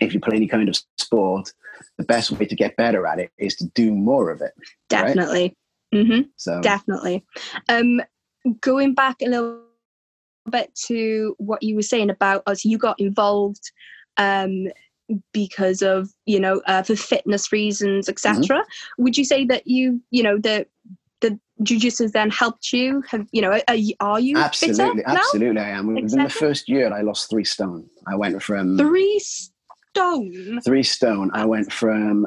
[0.00, 1.52] if you play any kind of sport,
[1.98, 4.52] the best way to get better at it is to do more of it.
[4.58, 5.06] Right.
[5.06, 5.56] Definitely.
[5.92, 7.24] hmm So Definitely.
[7.68, 8.02] Um,
[8.60, 9.62] going back a little
[10.50, 13.70] bit to what you were saying about us, you got involved
[14.16, 14.66] um,
[15.32, 18.62] because of you know uh, for fitness reasons, etc.
[18.98, 20.66] Would you say that you you know the
[21.20, 23.02] the jujitsu then helped you?
[23.10, 25.94] Have you know are, you- are you absolutely, absolutely, I am.
[25.94, 27.88] Within the first year, I lost three stone.
[28.06, 30.60] I went from Three stone.
[30.64, 31.30] three stone.
[31.34, 32.26] I went from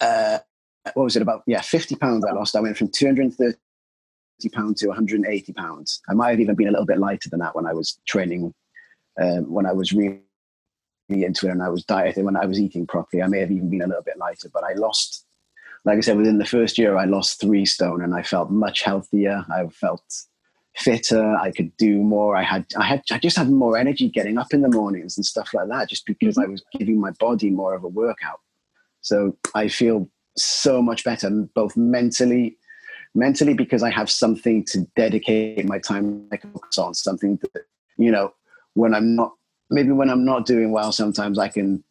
[0.00, 0.38] uh,
[0.94, 1.42] what was it about?
[1.46, 2.24] Yeah, fifty pounds.
[2.24, 2.56] I lost.
[2.56, 3.56] I went from two hundred and thirty
[4.52, 6.00] pounds to one hundred and eighty pounds.
[6.08, 8.52] I might have even been a little bit lighter than that when I was training.
[9.20, 10.20] Um, when I was really
[11.08, 13.70] into it and I was dieting, when I was eating properly, I may have even
[13.70, 14.48] been a little bit lighter.
[14.52, 15.24] But I lost,
[15.84, 18.82] like I said, within the first year, I lost three stone, and I felt much
[18.82, 19.44] healthier.
[19.50, 20.02] I felt
[20.76, 21.36] fitter.
[21.36, 22.36] I could do more.
[22.36, 25.24] I had, I had, I just had more energy getting up in the mornings and
[25.24, 26.52] stuff like that, just because I mm-hmm.
[26.52, 28.40] was giving my body more of a workout.
[29.00, 32.56] So I feel so much better, both mentally,
[33.14, 36.28] mentally because I have something to dedicate my time
[36.78, 37.64] on, something that
[37.96, 38.32] you know
[38.74, 39.32] when I'm not
[39.70, 41.82] maybe when I'm not doing well, sometimes I can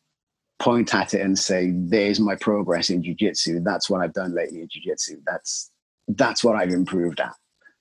[0.60, 3.64] point at it and say, "There's my progress in jujitsu.
[3.64, 5.22] That's what I've done lately in jujitsu.
[5.26, 5.72] That's
[6.08, 7.34] that's what I've improved at."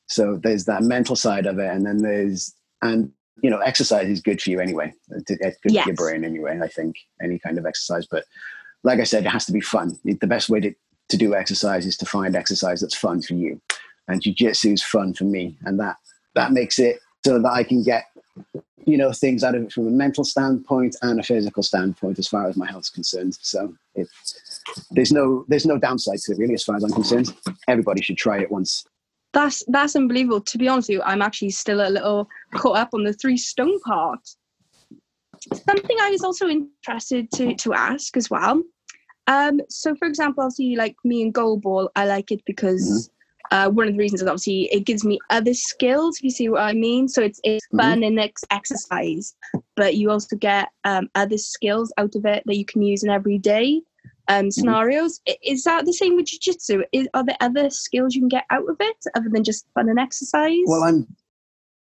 [0.06, 3.11] So there's that mental side of it, and then there's and
[3.42, 4.92] you know exercise is good for you anyway.
[5.11, 6.59] It's good for your brain anyway.
[6.62, 8.24] I think any kind of exercise, but
[8.85, 9.98] like I said, it has to be fun.
[10.04, 10.74] The best way to
[11.09, 13.61] to do exercise is to find exercise that's fun for you,
[14.09, 15.96] and jujitsu is fun for me, and that
[16.35, 18.04] that makes it so that I can get
[18.87, 22.29] you know things out of it from a mental standpoint and a physical standpoint as
[22.29, 23.37] far as my health's concerned.
[23.40, 24.09] So it,
[24.90, 27.35] there's no there's no downside to it really as far as I'm concerned.
[27.68, 28.85] Everybody should try it once.
[29.33, 30.40] That's that's unbelievable.
[30.40, 33.37] To be honest with you, I'm actually still a little caught up on the three
[33.37, 34.20] stone part.
[35.53, 38.62] Something I was also interested to to ask as well.
[39.29, 43.11] Um, so, for example, obviously, like me and goalball, I like it because
[43.50, 46.18] uh, one of the reasons is obviously it gives me other skills.
[46.18, 47.78] If you see what I mean, so it's it's Mhm.
[47.78, 49.35] fun and it's exercise,
[49.76, 53.11] but you also get um, other skills out of it that you can use in
[53.11, 53.80] everyday
[54.28, 55.20] um, scenarios.
[55.28, 56.82] I- Is that the same with jiu-jitsu?
[56.92, 59.88] Is, are there other skills you can get out of it other than just fun
[59.88, 60.56] and exercise?
[60.66, 61.06] Well, I'm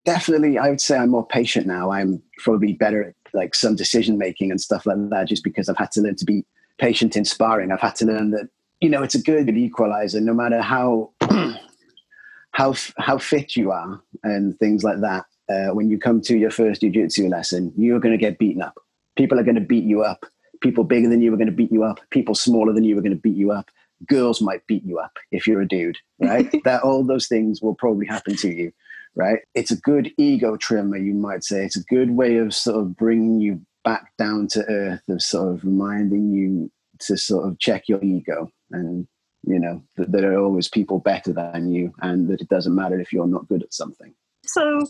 [0.04, 0.58] definitely.
[0.58, 1.90] I would say I'm more patient now.
[1.90, 5.76] I'm probably better at like some decision making and stuff like that, just because I've
[5.76, 6.44] had to learn to be
[6.78, 7.70] patient in sparring.
[7.72, 8.48] I've had to learn that
[8.80, 11.12] you know it's a good equalizer, no matter how
[12.52, 15.24] how how fit you are and things like that.
[15.48, 18.78] Uh, when you come to your first jiu-jitsu lesson, you're going to get beaten up.
[19.16, 20.24] People are going to beat you up.
[20.60, 21.98] People bigger than you are going to beat you up.
[22.10, 23.68] People smaller than you are going to beat you up.
[24.06, 26.54] Girls might beat you up if you're a dude, right?
[26.64, 28.72] that all those things will probably happen to you
[29.14, 29.40] right?
[29.54, 31.64] It's a good ego trimmer, you might say.
[31.64, 35.54] It's a good way of sort of bringing you back down to earth, of sort
[35.54, 39.06] of reminding you to sort of check your ego and,
[39.42, 42.98] you know, that there are always people better than you and that it doesn't matter
[43.00, 44.14] if you're not good at something.
[44.44, 44.86] so,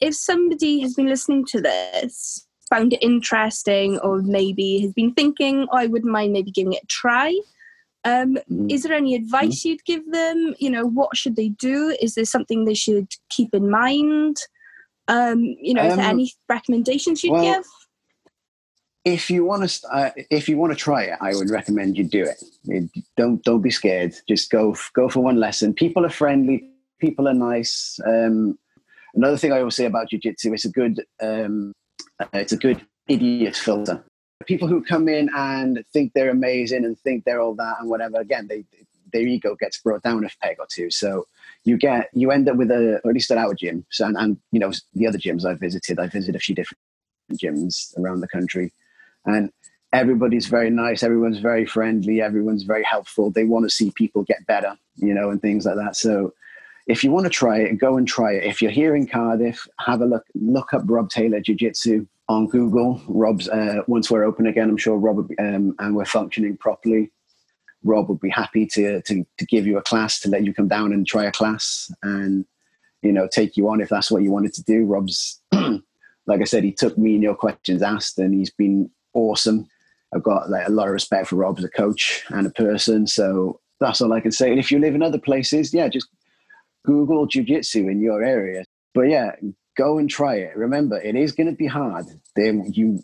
[0.00, 5.66] if somebody has been listening to this, found it interesting, or maybe has been thinking,
[5.70, 7.28] oh, I wouldn't mind maybe giving it a try.
[8.04, 8.70] Um, Mhm.
[8.70, 10.54] is there any advice you'd give them?
[10.58, 11.96] You know, what should they do?
[12.02, 14.36] Is there something they should keep in mind?
[15.08, 17.66] Um, you know, is there Um, any recommendations you'd well, give?
[19.04, 22.04] If you want to, uh, if you want to try it, I would recommend you
[22.04, 22.90] do it.
[23.16, 24.14] Don't don't be scared.
[24.26, 25.74] Just go go for one lesson.
[25.74, 26.70] People are friendly.
[26.98, 28.00] People are nice.
[28.06, 28.58] Um,
[29.14, 31.72] another thing I always say about jujitsu, it's a good um,
[32.18, 34.02] uh, it's a good idiot filter.
[34.46, 38.20] People who come in and think they're amazing and think they're all that and whatever.
[38.20, 38.64] Again, they
[39.12, 40.90] their ego gets brought down a peg or two.
[40.90, 41.26] So
[41.64, 43.86] you get you end up with a at least at our gym.
[43.90, 46.80] So and, and you know the other gyms I've visited, I visited a few different
[47.32, 48.72] gyms around the country.
[49.26, 49.50] And
[49.92, 51.02] everybody's very nice.
[51.02, 52.20] Everyone's very friendly.
[52.20, 53.30] Everyone's very helpful.
[53.30, 55.96] They want to see people get better, you know, and things like that.
[55.96, 56.34] So
[56.86, 58.44] if you want to try it, go and try it.
[58.44, 60.24] If you're here in Cardiff, have a look.
[60.34, 63.00] Look up Rob Taylor Jiu Jitsu on Google.
[63.08, 67.10] Rob's uh, once we're open again, I'm sure Rob um, and we're functioning properly.
[67.84, 70.68] Rob would be happy to, to to give you a class to let you come
[70.68, 72.44] down and try a class and
[73.02, 74.84] you know take you on if that's what you wanted to do.
[74.84, 75.40] Rob's
[76.26, 79.68] like I said, he took me and your questions asked, and he's been awesome.
[80.14, 83.06] I've got like a lot of respect for Rob as a coach and a person.
[83.06, 84.50] So that's all I can say.
[84.50, 86.08] And if you live in other places, yeah, just
[86.84, 88.64] Google jujitsu in your area.
[88.94, 89.32] But yeah,
[89.76, 90.56] go and try it.
[90.56, 92.06] Remember, it is going to be hard.
[92.36, 93.02] Then you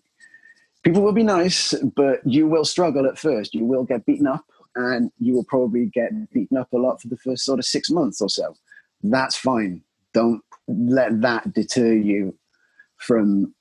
[0.84, 3.54] people will be nice, but you will struggle at first.
[3.54, 4.44] You will get beaten up,
[4.76, 7.90] and you will probably get beaten up a lot for the first sort of six
[7.90, 8.54] months or so.
[9.02, 9.82] That's fine.
[10.14, 12.36] Don't let that deter you
[12.98, 13.54] from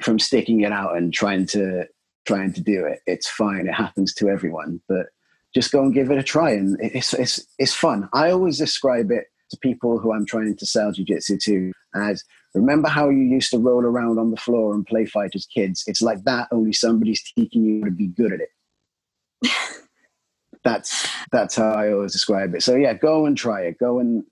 [0.00, 1.86] from sticking it out and trying to
[2.26, 3.00] trying to do it.
[3.06, 3.66] It's fine.
[3.66, 5.06] It happens to everyone, but
[5.54, 6.50] just go and give it a try.
[6.50, 8.08] And it's it's it's fun.
[8.12, 12.88] I always describe it to people who I'm trying to sell jujitsu to as remember
[12.88, 15.84] how you used to roll around on the floor and play fight as kids?
[15.86, 19.50] It's like that, only somebody's teaching you to be good at it.
[20.64, 22.62] that's that's how I always describe it.
[22.62, 23.78] So yeah, go and try it.
[23.78, 24.24] Go and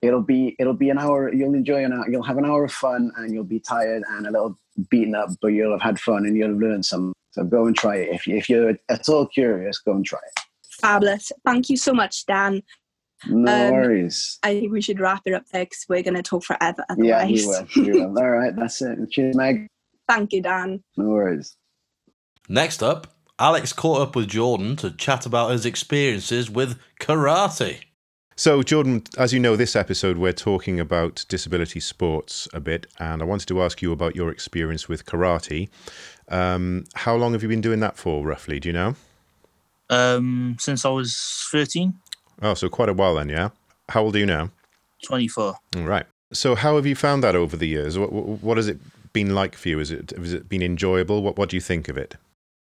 [0.00, 1.32] it'll be it'll be an hour.
[1.32, 2.08] You'll enjoy an hour.
[2.08, 4.58] You'll have an hour of fun, and you'll be tired and a little
[4.90, 7.12] beaten up, but you'll have had fun and you'll learn some.
[7.32, 8.14] So go and try it.
[8.14, 10.40] If you, if you're at all curious, go and try it.
[10.80, 11.32] Fabulous.
[11.44, 12.62] Thank you so much, Dan.
[13.28, 14.38] No Um, worries.
[14.42, 17.18] I think we should wrap it up there because we're going to talk forever Yeah,
[17.18, 17.42] otherwise.
[17.42, 17.86] you will.
[17.86, 18.18] You will.
[18.18, 18.98] All right, that's it.
[19.10, 19.66] Cheers, Meg.
[20.08, 20.82] Thank you, Dan.
[20.96, 21.56] No worries.
[22.48, 23.06] Next up,
[23.38, 27.80] Alex caught up with Jordan to chat about his experiences with karate.
[28.34, 33.20] So, Jordan, as you know, this episode we're talking about disability sports a bit, and
[33.22, 35.68] I wanted to ask you about your experience with karate.
[36.28, 38.58] Um, how long have you been doing that for, roughly?
[38.58, 38.94] Do you know?
[39.90, 41.94] Um, since I was 13,
[42.42, 43.50] Oh, so quite a while then, yeah.
[43.88, 44.50] How old are you now?
[45.04, 45.54] 24.
[45.76, 46.06] All right.
[46.32, 47.98] So, how have you found that over the years?
[47.98, 48.78] What, what, has it
[49.12, 49.78] been like for you?
[49.78, 51.22] Is it has it been enjoyable?
[51.22, 52.16] What What do you think of it?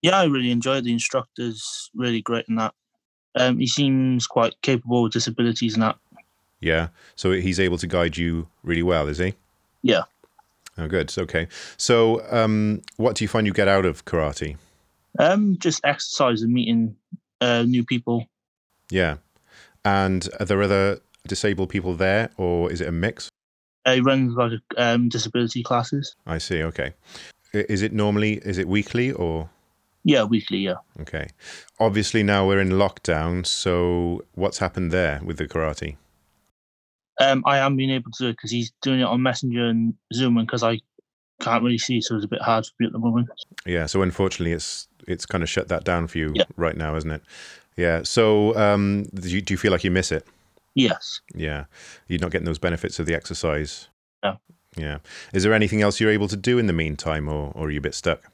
[0.01, 2.73] Yeah, I really enjoyed the instructor's really great in that.
[3.35, 5.97] Um, he seems quite capable with disabilities and that.
[6.59, 6.89] Yeah.
[7.15, 9.33] So he's able to guide you really well, is he?
[9.81, 10.03] Yeah.
[10.77, 11.13] Oh, good.
[11.17, 11.47] Okay.
[11.77, 14.57] So, um, what do you find you get out of karate?
[15.19, 16.95] Um, just exercise and meeting
[17.41, 18.27] uh, new people.
[18.89, 19.17] Yeah.
[19.83, 23.29] And are there other disabled people there, or is it a mix?
[23.85, 26.15] Uh, he runs like um, disability classes.
[26.25, 26.63] I see.
[26.63, 26.93] Okay.
[27.53, 28.33] Is it normally?
[28.35, 29.49] Is it weekly or?
[30.03, 30.59] Yeah, weekly.
[30.59, 30.75] Yeah.
[31.01, 31.27] Okay.
[31.79, 33.45] Obviously, now we're in lockdown.
[33.45, 35.97] So, what's happened there with the karate?
[37.19, 39.93] Um, I am being able to do it because he's doing it on Messenger and
[40.13, 40.79] Zoom, and because I
[41.39, 43.29] can't really see, so it's a bit hard for me at the moment.
[43.65, 43.85] Yeah.
[43.85, 46.43] So, unfortunately, it's it's kind of shut that down for you Yeah.
[46.57, 47.21] right now, isn't it?
[47.77, 48.03] Yeah.
[48.03, 50.25] So, um, do you, do you feel like you miss it?
[50.75, 51.21] Yes.
[51.35, 51.65] Yeah.
[52.07, 53.87] You're not getting those benefits of the exercise.
[54.23, 54.37] No.
[54.77, 54.99] Yeah.
[55.33, 57.79] Is there anything else you're able to do in the meantime, or, or are you
[57.79, 58.31] a bit stuck?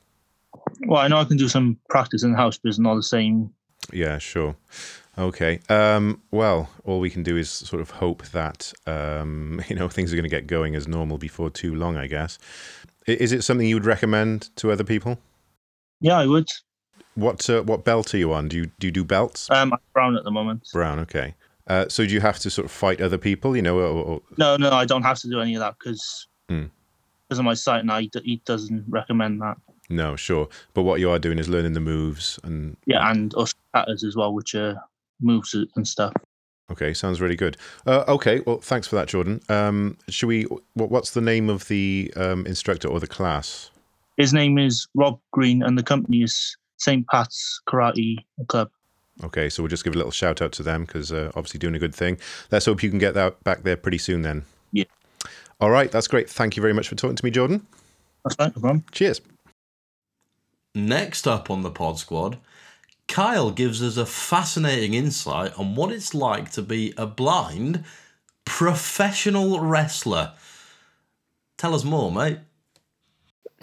[0.85, 3.03] Well, I know I can do some practice in the house, but it's not the
[3.03, 3.51] same.
[3.93, 4.55] Yeah, sure.
[5.17, 5.59] Okay.
[5.69, 10.11] Um, well, all we can do is sort of hope that um, you know things
[10.11, 11.97] are going to get going as normal before too long.
[11.97, 12.37] I guess.
[13.07, 15.17] Is it something you would recommend to other people?
[16.01, 16.47] Yeah, I would.
[17.15, 18.47] What uh, what belt are you on?
[18.49, 19.49] Do you do you do belts?
[19.49, 20.67] Um, I'm brown at the moment.
[20.73, 20.99] Brown.
[20.99, 21.33] Okay.
[21.67, 23.55] Uh, so do you have to sort of fight other people?
[23.55, 26.27] You know, or, or, No, no, I don't have to do any of that because
[26.49, 26.65] Hmm.
[27.27, 29.57] because of my sight now, he, d- he doesn't recommend that.
[29.89, 30.49] No, sure.
[30.73, 34.15] But what you are doing is learning the moves and Yeah, and us patters as
[34.15, 34.81] well, which are
[35.21, 36.13] moves and stuff.
[36.69, 37.55] Okay, sounds really good.
[37.85, 39.41] Uh, okay, well, thanks for that, Jordan.
[39.47, 40.43] Um, should we?
[40.73, 43.71] What, what's the name of the um, instructor or the class?
[44.17, 47.07] His name is Rob Green, and the company is St.
[47.07, 48.69] Pat's Karate Club.
[49.23, 51.75] Okay, so we'll just give a little shout out to them because uh, obviously doing
[51.75, 52.17] a good thing.
[52.51, 54.43] Let's hope you can get that back there pretty soon then.
[54.71, 54.85] Yeah.
[55.59, 56.29] All right, that's great.
[56.29, 57.65] Thank you very much for talking to me, Jordan.
[58.23, 58.83] That's right, no problem.
[58.91, 59.21] Cheers.
[60.77, 62.37] Next up on the Pod Squad,
[63.07, 67.83] Kyle gives us a fascinating insight on what it's like to be a blind
[68.45, 70.33] professional wrestler.
[71.57, 72.37] Tell us more, mate.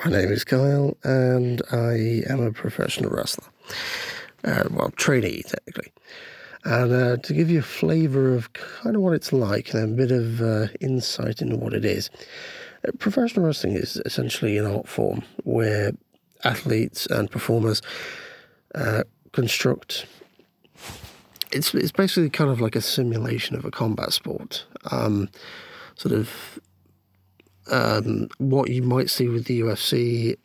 [0.04, 3.46] My name is Kyle, and I am a professional wrestler.
[4.42, 5.92] Uh, well, trainee, technically.
[6.64, 9.96] And uh, to give you a flavour of kind of what it's like and a
[9.96, 12.10] bit of uh, insight into what it is,
[12.88, 15.92] uh, professional wrestling is essentially an art form where
[16.44, 17.82] athletes and performers
[18.74, 20.06] uh, construct.
[21.52, 24.66] It's, it's basically kind of like a simulation of a combat sport.
[24.90, 25.28] Um,
[25.96, 26.58] sort of
[27.70, 30.36] um, what you might see with the UFC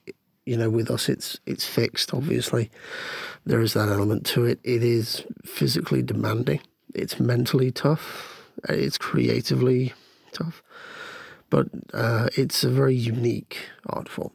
[0.50, 2.12] you know, with us, it's it's fixed.
[2.12, 2.72] Obviously,
[3.46, 4.60] there is that element to it.
[4.64, 6.60] It is physically demanding.
[6.96, 8.50] It's mentally tough.
[8.68, 9.94] It's creatively
[10.32, 10.64] tough,
[11.52, 14.32] but uh, it's a very unique art form.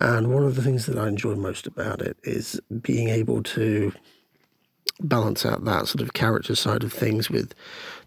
[0.00, 3.92] And one of the things that I enjoy most about it is being able to
[5.00, 7.54] balance out that sort of character side of things with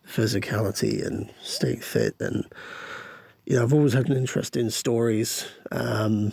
[0.08, 2.16] physicality and staying fit.
[2.20, 2.46] And,
[3.46, 5.46] you know, I've always had an interest in stories.
[5.72, 6.32] Um,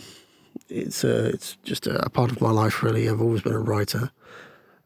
[0.69, 3.09] it's a, it's just a, part of my life, really.
[3.09, 4.11] I've always been a writer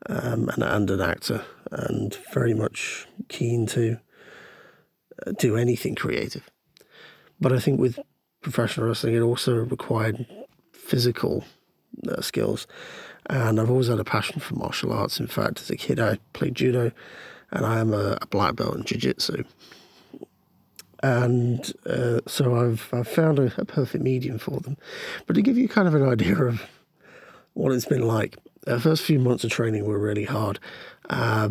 [0.08, 4.00] um, and, and an actor, and very much keen to
[5.26, 6.50] uh, do anything creative.
[7.40, 8.00] But I think with
[8.42, 10.26] professional wrestling, it also required
[10.88, 11.44] physical
[12.10, 12.66] uh, skills.
[13.30, 15.20] And I've always had a passion for martial arts.
[15.20, 16.92] In fact, as a kid, I played judo
[17.52, 19.44] and I am a, a black belt in jiu jitsu.
[21.04, 24.78] And uh, so I've, I've found a, a, perfect medium for them.
[25.28, 26.64] But to give you kind of an idea of
[27.54, 30.60] what it's been like, the first few months of training were really hard.
[31.10, 31.50] Uh,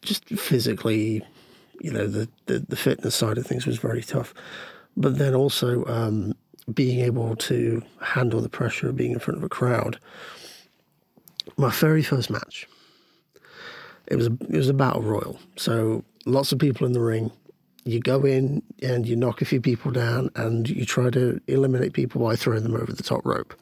[0.00, 1.22] just physically,
[1.80, 4.32] you know, the, the, the, fitness side of things was very tough.
[4.96, 6.34] But then also, um,
[6.72, 9.98] being able to handle the pressure of being in front of a crowd.
[11.56, 12.68] My very first match,
[14.06, 15.38] it was a, it was a battle royal.
[15.56, 17.30] So lots of people in the ring.
[17.84, 21.94] You go in and you knock a few people down and you try to eliminate
[21.94, 23.54] people by throwing them over the top rope.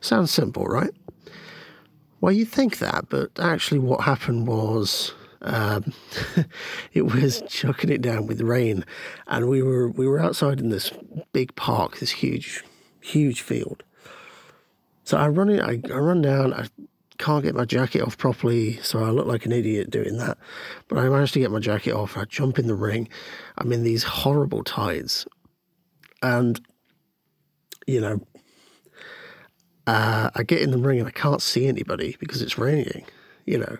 [0.00, 0.90] Sounds simple, right?
[2.20, 5.92] Well, you'd think that, but actually, what happened was um,
[6.92, 8.84] it was chucking it down with rain,
[9.26, 10.90] and we were we were outside in this
[11.32, 12.64] big park, this huge,
[13.00, 13.82] huge field.
[15.04, 16.54] So I run it, I, I run down.
[16.54, 16.66] I
[17.18, 20.38] can't get my jacket off properly, so I look like an idiot doing that.
[20.88, 22.16] But I managed to get my jacket off.
[22.16, 23.08] I jump in the ring.
[23.58, 25.26] I'm in these horrible tides,
[26.22, 26.58] and
[27.86, 28.20] you know,
[29.86, 33.04] uh, I get in the ring and I can't see anybody because it's raining.
[33.44, 33.76] You know,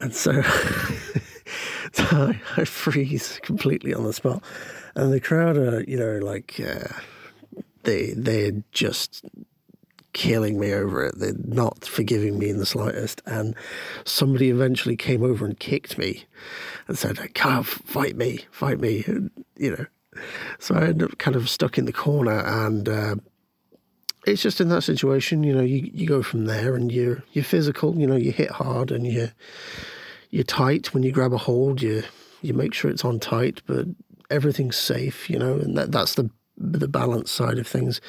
[0.00, 0.42] and so,
[1.92, 4.42] so I, freeze completely on the spot.
[4.94, 6.88] And the crowd are, you know, like uh,
[7.82, 9.24] they they're just
[10.12, 11.18] killing me over it.
[11.18, 13.20] They're not forgiving me in the slightest.
[13.26, 13.54] And
[14.04, 16.24] somebody eventually came over and kicked me
[16.88, 19.86] and said, "Come, fight me, fight me," and, you know.
[20.58, 22.88] So I ended up kind of stuck in the corner and.
[22.88, 23.16] Uh,
[24.26, 27.44] it's just in that situation, you know, you, you go from there and you're you're
[27.44, 29.30] physical, you know, you hit hard and you
[30.30, 32.02] you're tight when you grab a hold, you
[32.42, 33.86] you make sure it's on tight, but
[34.28, 38.00] everything's safe, you know, and that that's the the balance side of things.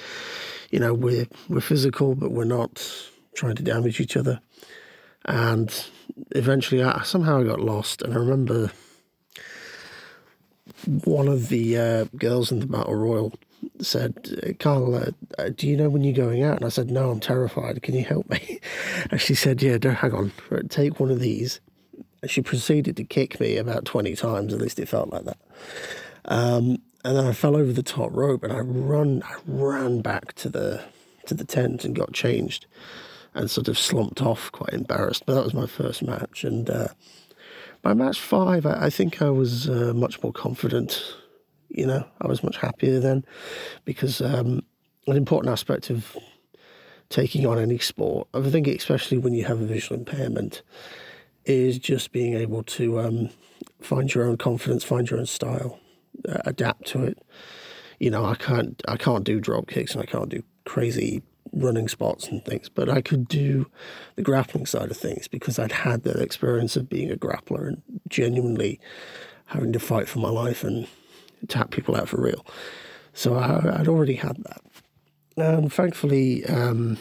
[0.71, 2.91] You know, we're we're physical, but we're not
[3.35, 4.39] trying to damage each other.
[5.25, 5.71] And
[6.31, 8.71] eventually, I, somehow I got lost, and I remember
[11.03, 13.33] one of the uh, girls in the battle royal
[13.79, 16.57] said, Carl, uh, uh, do you know when you're going out?
[16.57, 17.81] And I said, No, I'm terrified.
[17.81, 18.59] Can you help me?
[19.11, 20.31] And she said, Yeah, don't, hang on.
[20.69, 21.59] Take one of these.
[22.21, 25.37] And she proceeded to kick me about 20 times, at least it felt like that.
[26.25, 30.33] Um, and then I fell over the top rope and I run, I ran back
[30.35, 30.83] to the
[31.27, 32.65] to the tent and got changed
[33.33, 35.23] and sort of slumped off, quite embarrassed.
[35.25, 36.43] But that was my first match.
[36.43, 36.87] And uh,
[37.81, 41.15] by match five, I, I think I was uh, much more confident
[41.69, 43.25] you know, I was much happier then
[43.85, 44.63] because um,
[45.07, 46.17] an important aspect of
[47.09, 50.61] taking on any sport, I think, especially when you have a visual impairment,
[51.45, 53.29] is just being able to um,
[53.79, 55.79] find your own confidence, find your own style,
[56.27, 57.19] uh, adapt to it.
[57.99, 61.87] You know, I can't, I can't do drop kicks and I can't do crazy running
[61.87, 63.67] spots and things, but I could do
[64.15, 67.81] the grappling side of things because I'd had that experience of being a grappler and
[68.09, 68.79] genuinely
[69.47, 70.87] having to fight for my life and
[71.47, 72.45] tap people out for real.
[73.13, 74.61] So I, would already had that.
[75.37, 76.97] And thankfully, um,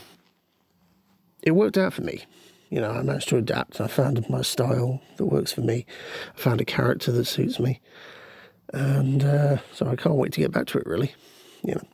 [1.42, 2.24] it worked out for me.
[2.70, 3.80] You know, I managed to adapt.
[3.80, 5.86] I found my style that works for me.
[6.36, 7.80] I found a character that suits me.
[8.72, 11.14] And uh, so I can't wait to get back to it, really.
[11.62, 11.88] You know.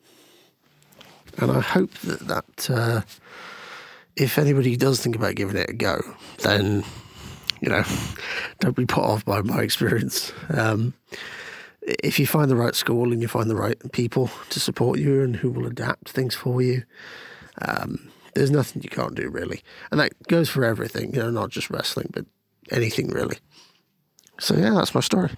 [1.38, 3.02] And I hope that that uh,
[4.16, 6.00] if anybody does think about giving it a go,
[6.38, 6.84] then
[7.60, 7.84] you know,
[8.60, 10.32] don't be put off by my experience.
[10.50, 10.94] Um,
[11.82, 15.22] if you find the right school and you find the right people to support you
[15.22, 16.84] and who will adapt things for you,
[17.60, 19.62] um, there's nothing you can't do really.
[19.90, 22.26] And that goes for everything, you know, not just wrestling, but
[22.70, 23.38] anything really.
[24.38, 25.30] So, yeah, that's my story.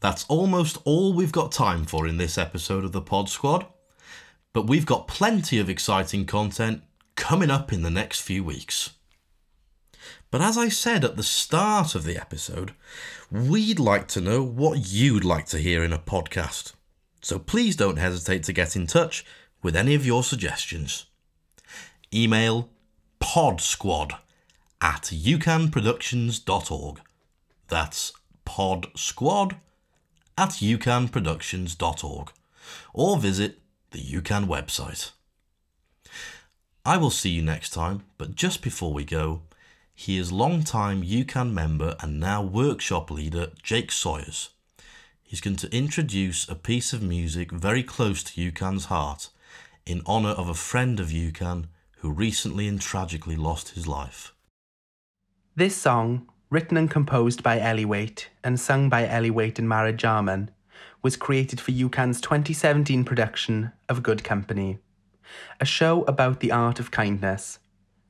[0.00, 3.66] That's almost all we've got time for in this episode of the Pod Squad.
[4.52, 6.82] But we've got plenty of exciting content
[7.16, 8.90] coming up in the next few weeks.
[10.30, 12.74] But as I said at the start of the episode,
[13.30, 16.72] we'd like to know what you'd like to hear in a podcast.
[17.22, 19.24] So please don't hesitate to get in touch
[19.62, 21.06] with any of your suggestions.
[22.12, 22.68] Email
[23.20, 24.18] podsquad
[24.80, 27.00] at ucanproductions.org.
[27.68, 28.12] That's
[28.46, 29.56] podsquad
[30.36, 32.32] at ucanproductions.org
[32.92, 33.58] or visit
[33.92, 35.12] the UCAN website.
[36.84, 39.40] I will see you next time, but just before we go,
[39.94, 44.50] here's long-time UCAN member and now workshop leader Jake Sawyers.
[45.22, 49.30] He's going to introduce a piece of music very close to UCAN's heart
[49.86, 51.66] in honour of a friend of UCAN
[51.98, 54.34] who recently and tragically lost his life.
[55.56, 59.92] This song, written and composed by Ellie Waite and sung by Ellie Waite and Mara
[59.92, 60.50] Jarman,
[61.02, 64.78] was created for UCAN's 2017 production of Good Company,
[65.60, 67.58] a show about the art of kindness,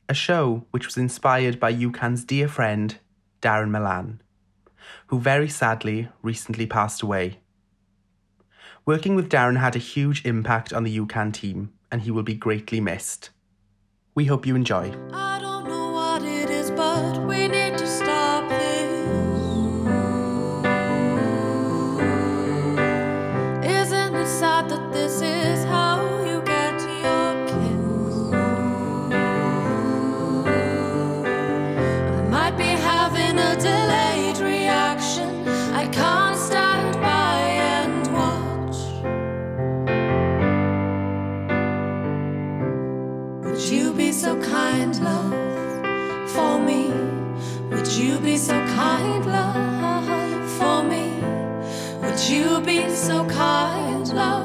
[0.08, 2.98] a show which was inspired by UCAN's dear friend,
[3.40, 4.20] Darren Milan,
[5.06, 7.38] who very sadly recently passed away.
[8.86, 12.34] Working with Darren had a huge impact on the UCAN team, and he will be
[12.34, 13.30] greatly missed.
[14.14, 14.94] We hope you enjoy.
[52.30, 54.43] You be so kind, love,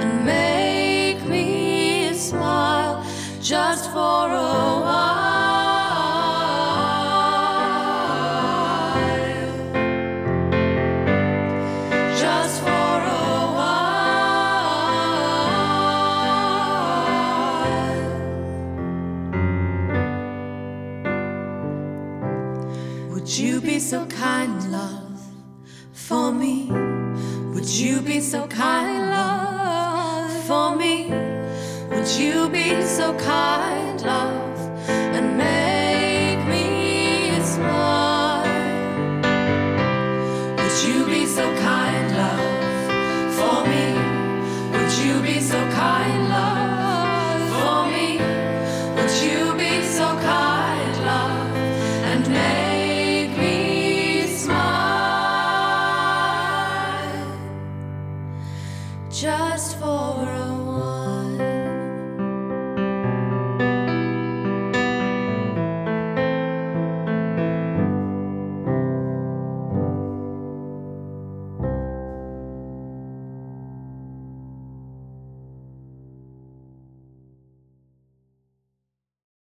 [0.00, 3.04] and make me smile
[3.40, 5.26] just for a while?
[12.16, 12.78] Just for.
[23.28, 24.57] Would you be so kind,
[33.08, 33.57] love, for